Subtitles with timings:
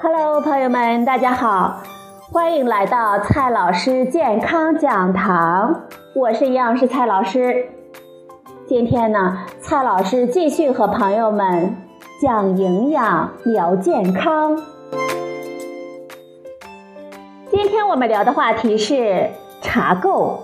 [0.00, 1.82] Hello，朋友们，大家好，
[2.30, 5.82] 欢迎来到蔡老师健康讲堂，
[6.14, 7.66] 我是营养师蔡老师。
[8.68, 11.76] 今天呢，蔡老师继续和朋友们
[12.22, 14.56] 讲营养、聊健康。
[17.50, 20.42] 今天我们聊的话题是茶垢，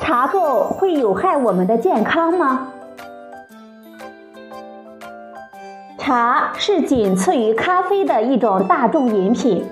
[0.00, 2.71] 茶垢会有害我们的健康吗？
[6.04, 9.64] 茶是仅次于咖啡的一种大众饮品。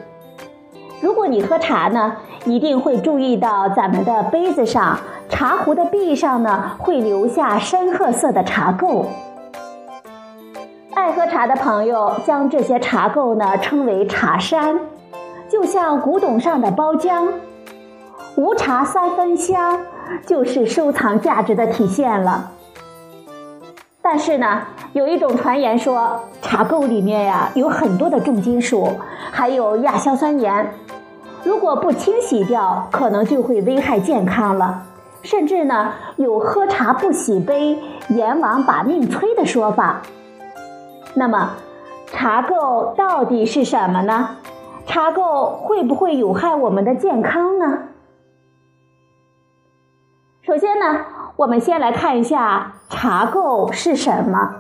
[1.00, 4.96] 如果你喝茶呢，一定会注意到咱们的杯子上、
[5.28, 9.06] 茶壶的壁上呢，会留下深褐色的茶垢。
[10.94, 14.78] 爱喝茶的朋友将这些茶垢呢称为茶山，
[15.48, 17.26] 就像古董上的包浆。
[18.36, 19.80] 无茶三分香，
[20.24, 22.52] 就是收藏价值的体现了。
[24.12, 28.88] 但是呢，有一种传言说，茶垢里面呀有很多的重金属，
[29.30, 30.74] 还有亚硝酸盐，
[31.44, 34.82] 如果不清洗掉，可能就会危害健康了。
[35.22, 40.02] 甚至呢，有喝茶不洗杯，阎王把命催的说法。
[41.14, 41.52] 那么，
[42.08, 44.38] 茶垢到底是什么呢？
[44.86, 47.78] 茶垢会不会有害我们的健康呢？
[50.42, 51.04] 首先呢。
[51.40, 54.56] 我们先来看一下茶垢是什么。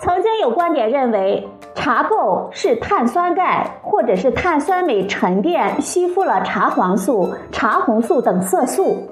[0.00, 9.08] 曾经有观点认为，茶垢是碳酸钙或者是碳酸镁沉淀吸附了茶黄素、茶红素等色素。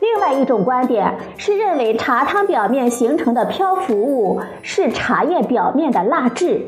[0.00, 6.60] 另外一种观点是认为茶汤表面形成的漂浮物是茶叶表面的蜡质。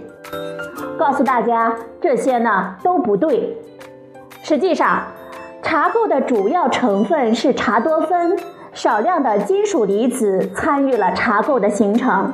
[0.98, 3.58] 告诉大家，这些呢都不对。
[4.42, 5.02] 实际上，
[5.64, 8.38] 茶垢的主要成分是茶多酚。
[8.74, 12.32] 少量的金属离子参与了茶垢的形成。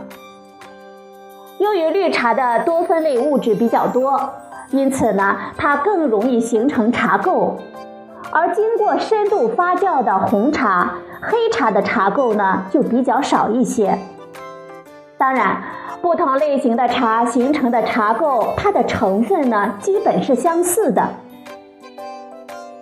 [1.59, 4.19] 由于绿茶的多酚类物质比较多，
[4.71, 7.53] 因此呢，它更容易形成茶垢。
[8.33, 13.99] 而经过深度发酵的红茶、黑茶的茶垢呢，就比较少一些。
[15.19, 15.63] 当然，
[16.01, 21.07] 不同类型的茶形成的茶垢，它的成分呢，基本是相似的。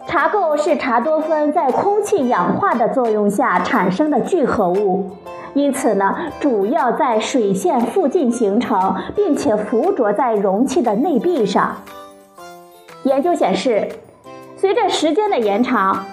[0.09, 5.11] 茶垢是茶多酚在空气氧化的作用下产生的聚合物，
[5.53, 11.77] 因此呢，主要在水线附近形成，并且附着在容器的内壁上。
[13.03, 13.87] 研究显示，
[14.57, 16.07] 随着时间的延长，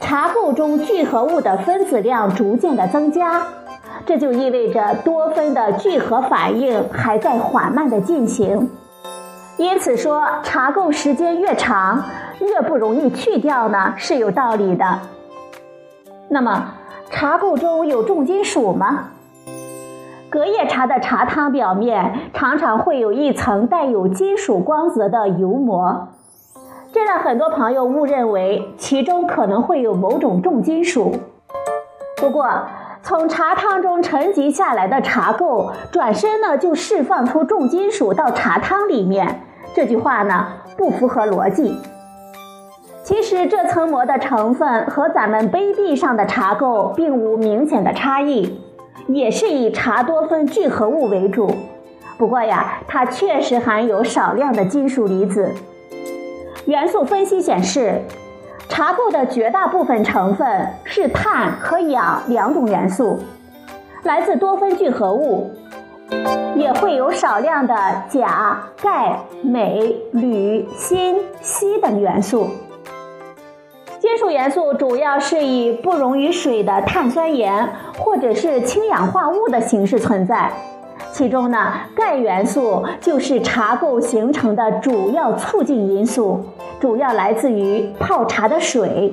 [0.00, 3.46] 茶垢中聚合物的分子量逐渐的增加，
[4.04, 8.68] 这就意味着多酚的聚合反应还在缓慢的进行。
[9.60, 12.02] 因此说，茶垢时间越长。
[12.40, 15.00] 越不容易去掉呢，是有道理的。
[16.30, 16.72] 那么，
[17.10, 19.10] 茶垢中有重金属吗？
[20.30, 26.08] 隔夜茶的茶汤表面常常会有一层带有金属光泽的油膜，
[26.90, 31.16] 这让很多朋友误认为其中可能会有某种重金属。
[32.16, 32.48] 不过，
[33.02, 39.42] 从茶汤中沉积下来的茶垢转身呢就释放出重金属到茶汤里面，
[39.74, 41.76] 这句话呢不符合逻辑。
[43.02, 48.60] 其实这层膜的成分和咱们杯壁上的茶垢并无明显的差异，
[49.08, 51.50] 也是以茶多酚聚合物为主。
[52.18, 55.52] 不过呀，它确实含有少量的金属离子。
[56.66, 58.02] 元素分析显示，
[58.68, 63.18] 茶垢的绝大部分成分是碳和氧两种元素，
[64.04, 65.50] 来自多酚聚合物，
[66.56, 67.74] 也会有少量的
[68.08, 72.48] 钾、钙、镁、铝、锌、硒等元素。
[73.98, 80.50] 金属元素主要是以不溶于水的碳酸盐或者是氢氧化物的形式存在，
[81.12, 86.44] 其中呢，钙元素就是茶垢形成的主要促进因素，
[86.80, 89.10] 主要来自于泡茶的水。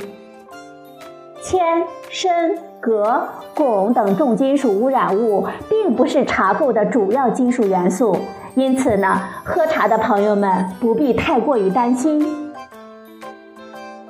[1.44, 8.18] 铅、砷、镉、汞等重金属污染物并不是茶垢的主要金属元素，
[8.56, 12.54] 因此呢，喝茶的朋友们不必太过于担心。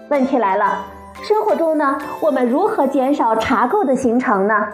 [0.09, 0.85] 问题来了，
[1.23, 4.67] 生活中呢，我们如何减少茶垢的形成呢？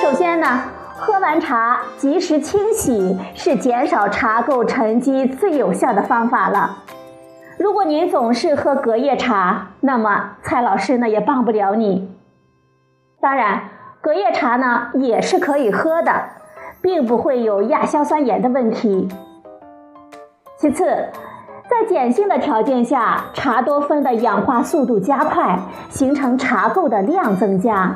[0.00, 0.62] 首先呢，
[0.96, 6.78] 喝完茶及时清洗是减少茶垢沉积最有效的方法了。
[7.58, 12.15] 如果您总是喝隔夜茶，那么蔡老师呢也帮不了你。
[13.26, 13.60] 当然，
[14.00, 16.12] 隔夜茶呢也是可以喝的，
[16.80, 19.08] 并不会有亚硝酸盐的问题。
[20.58, 20.86] 其次。
[21.68, 25.58] 在碱性的条件下，茶多酚的氧化速度加快，
[25.88, 27.92] 形成茶垢的量增加。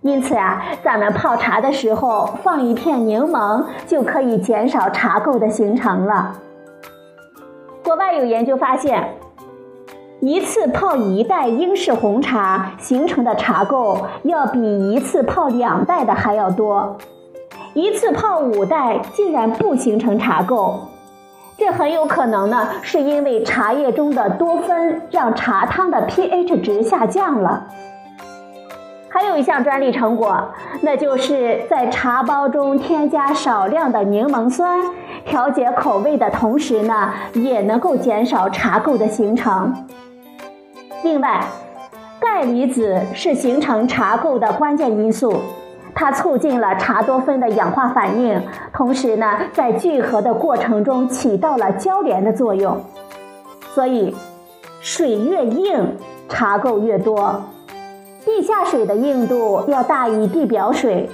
[0.00, 6.32] 因此呀，咱们泡茶的时候放一片柠檬，就可以减少茶垢的形成了。
[7.84, 9.06] 国外有研究发现，
[10.24, 16.96] 一次泡一袋英式红茶形成的茶垢要比一次泡两袋的还要多，
[17.74, 20.74] 一次泡五袋竟然不形成茶垢。
[21.58, 27.66] 这很有可能呢，是因为茶叶中的多酚让茶汤的 pH 值下降了。
[29.08, 30.40] 还有一项专利成果，
[30.82, 34.80] 那就是在茶包中添加少量的柠檬酸，
[35.24, 39.74] 调节口味的同时呢，也能够减少茶垢的形成。
[41.02, 41.44] 另外，
[42.20, 45.40] 钙离子是形成茶垢的关键因素。
[45.94, 48.40] 它促进了茶多酚的氧化反应，
[48.72, 52.80] 同时呢，在聚合的过程中起到了交联的作用。
[53.74, 54.14] 所以，
[54.80, 55.96] 水越硬，
[56.28, 57.42] 茶垢越多。
[58.24, 61.10] 地下水的硬度要大于地表水，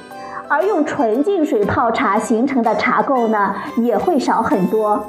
[0.48, 5.06] 而用纯净水泡茶形成的茶垢呢，也会少很多。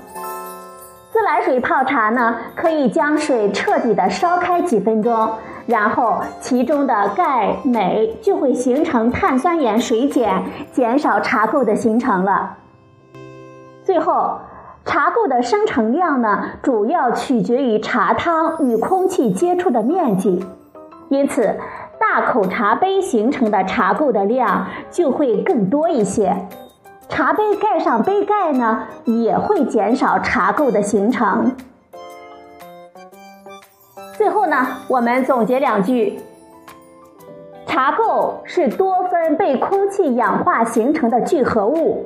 [1.29, 5.29] 白水泡茶呢，可以将水彻底的烧开几分钟。
[5.67, 12.57] 然后，其中的钙、镁就会形成碳酸盐水碱，减少茶垢的形成了。
[13.83, 14.39] 最后，
[14.83, 20.43] 茶垢的生成量呢，主要取决于茶汤与空气接触的面积，
[21.09, 21.55] 因此，
[21.99, 26.47] 大口茶杯形成的茶垢的量就会更多一些。
[27.09, 31.51] 茶杯盖上杯盖呢，也会减少茶垢的形成。
[34.15, 36.19] 最后呢，我们总结两句：
[37.65, 42.06] 茶垢是多酚被空气氧化形成的聚合物，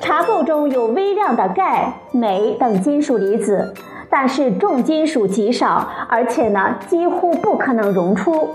[0.00, 3.74] 茶垢中有微量的钙、镁等金属离子，
[4.08, 8.48] 但是重金属极少，而且呢几乎不可能溶出。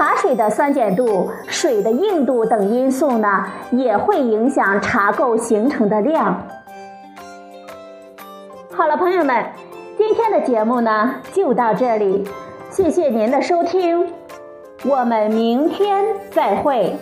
[0.00, 6.42] 茶水的酸碱度、水的硬度等因素呢，也会影响茶垢形成的量。
[8.72, 9.44] 好了，朋友们。
[9.98, 12.26] 今天的节目呢，就到这里，
[12.70, 14.10] 谢谢您的收听，
[14.86, 16.96] 我们明天再会。